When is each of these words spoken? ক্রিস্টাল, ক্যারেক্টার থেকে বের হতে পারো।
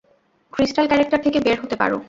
ক্রিস্টাল, 0.53 0.85
ক্যারেক্টার 0.87 1.19
থেকে 1.21 1.39
বের 1.39 1.57
হতে 1.63 1.75
পারো। 1.75 1.97